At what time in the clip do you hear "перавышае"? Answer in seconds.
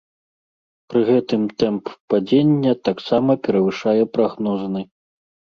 3.47-3.97